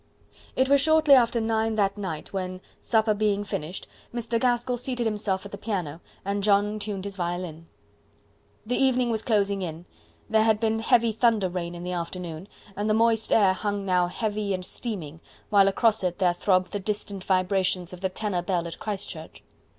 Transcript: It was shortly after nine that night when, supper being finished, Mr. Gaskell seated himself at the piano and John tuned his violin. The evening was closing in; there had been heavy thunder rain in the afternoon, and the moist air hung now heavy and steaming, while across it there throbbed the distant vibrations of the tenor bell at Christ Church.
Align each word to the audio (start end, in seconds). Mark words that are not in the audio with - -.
It 0.55 0.67
was 0.67 0.81
shortly 0.81 1.13
after 1.13 1.39
nine 1.39 1.75
that 1.75 1.95
night 1.95 2.33
when, 2.33 2.59
supper 2.79 3.13
being 3.13 3.43
finished, 3.43 3.85
Mr. 4.11 4.39
Gaskell 4.39 4.77
seated 4.79 5.05
himself 5.05 5.45
at 5.45 5.51
the 5.51 5.59
piano 5.59 6.01
and 6.25 6.41
John 6.43 6.79
tuned 6.79 7.05
his 7.05 7.15
violin. 7.17 7.67
The 8.65 8.77
evening 8.77 9.11
was 9.11 9.21
closing 9.21 9.61
in; 9.61 9.85
there 10.27 10.41
had 10.41 10.59
been 10.59 10.79
heavy 10.79 11.11
thunder 11.11 11.49
rain 11.49 11.75
in 11.75 11.83
the 11.83 11.91
afternoon, 11.91 12.47
and 12.75 12.89
the 12.89 12.95
moist 12.95 13.31
air 13.31 13.53
hung 13.53 13.85
now 13.85 14.07
heavy 14.07 14.55
and 14.55 14.65
steaming, 14.65 15.21
while 15.51 15.67
across 15.67 16.03
it 16.03 16.17
there 16.17 16.33
throbbed 16.33 16.71
the 16.71 16.79
distant 16.79 17.23
vibrations 17.23 17.93
of 17.93 18.01
the 18.01 18.09
tenor 18.09 18.41
bell 18.41 18.65
at 18.65 18.79
Christ 18.79 19.07
Church. 19.07 19.43